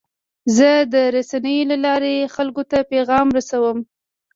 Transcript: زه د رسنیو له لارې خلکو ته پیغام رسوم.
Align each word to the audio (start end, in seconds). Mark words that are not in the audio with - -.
زه 0.55 0.69
د 0.93 0.95
رسنیو 1.15 1.69
له 1.71 1.77
لارې 1.85 2.31
خلکو 2.35 2.63
ته 2.71 2.77
پیغام 2.91 3.27
رسوم. 3.37 3.77